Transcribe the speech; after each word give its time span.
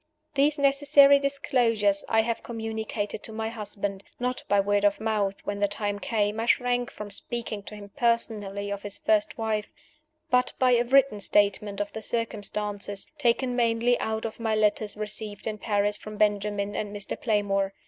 These 0.33 0.57
necessary 0.57 1.19
disclosures 1.19 2.03
I 2.09 2.21
have 2.21 2.41
communicated 2.41 3.21
to 3.21 3.31
my 3.31 3.49
husband 3.49 4.03
not 4.19 4.41
by 4.47 4.59
word 4.59 4.83
of 4.83 4.99
mouth; 4.99 5.35
when 5.43 5.59
the 5.59 5.67
time 5.67 5.99
came, 5.99 6.39
I 6.39 6.47
shrank 6.47 6.89
from 6.89 7.11
speaking 7.11 7.61
to 7.65 7.75
him 7.75 7.91
personally 7.95 8.71
of 8.71 8.81
his 8.81 8.97
first 8.97 9.37
wife 9.37 9.69
but 10.31 10.53
by 10.57 10.71
a 10.71 10.83
written 10.85 11.19
statement 11.19 11.79
of 11.79 11.93
the 11.93 12.01
circumstances, 12.01 13.11
taken 13.19 13.55
mainly 13.55 13.99
out 13.99 14.25
of 14.25 14.39
my 14.39 14.55
letters 14.55 14.97
received 14.97 15.45
in 15.45 15.59
Paris 15.59 15.97
from 15.97 16.17
Benjamin 16.17 16.75
and 16.75 16.95
Mr. 16.95 17.15
Playmore. 17.15 17.75